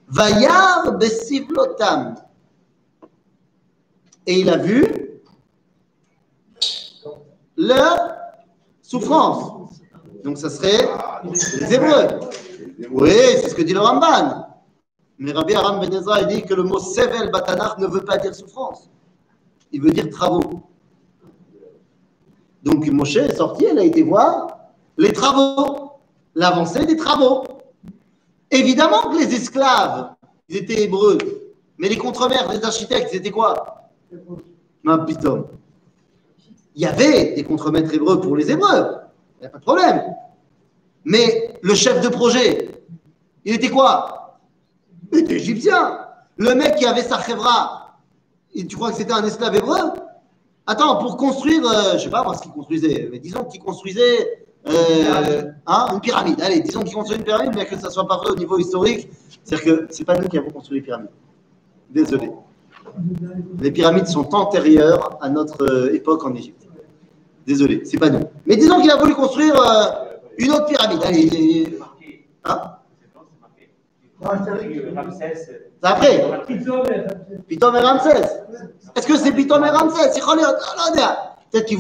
[0.09, 2.14] Vayar besivlotam.
[4.29, 4.85] Et il a vu
[7.57, 7.97] leur
[8.83, 9.81] souffrance.
[10.22, 10.87] Donc ça serait
[11.24, 12.20] les Hébreux.
[12.91, 14.47] Oui, c'est ce que dit le Ramban.
[15.18, 18.35] Mais Rabbi Aram Ben Ezra dit que le mot Sevel Batanach ne veut pas dire
[18.35, 18.91] souffrance.
[19.72, 20.61] Il veut dire travaux.
[22.62, 24.59] Donc Moshe est sorti, elle a été voir
[24.99, 25.93] les travaux,
[26.35, 27.45] l'avancée des travaux.
[28.51, 30.11] Évidemment que les esclaves,
[30.51, 31.16] ils étaient hébreux.
[31.79, 33.78] Mais les contremaires, les architectes, c'était quoi?
[36.74, 38.96] Il y avait des contremaîtres hébreux pour les hébreux.
[39.36, 40.02] Il n'y a pas de problème.
[41.04, 42.68] Mais le chef de projet,
[43.44, 44.38] il était quoi?
[45.12, 46.06] Il était égyptien.
[46.36, 47.98] Le mec qui avait sa chevra,
[48.54, 49.78] tu crois que c'était un esclave hébreu?
[50.66, 54.46] Attends, pour construire, euh, je sais pas moi ce qu'ils construisaient, mais disons qu'ils construisaient
[54.68, 56.40] euh, hein, une pyramide.
[56.42, 59.09] Allez, disons qu'ils construisent une pyramide, bien que ça soit pas vrai au niveau historique.
[59.44, 61.11] C'est-à-dire que c'est pas nous qui avons construit les pyramides.
[61.88, 62.30] Désolé.
[63.61, 66.66] Les pyramides sont antérieures à notre euh, époque en Égypte.
[67.46, 68.20] Désolé, c'est pas nous.
[68.46, 69.84] Mais disons qu'il a voulu construire euh,
[70.38, 71.01] une autre pyramide.
[71.05, 71.78] Allez,
[72.44, 72.61] hein?
[75.82, 76.16] après.
[77.49, 78.22] Et Ramsès.
[78.96, 80.11] Est-ce que c'est Pithom et Ramsès?
[81.51, 81.76] Peut-être qu'il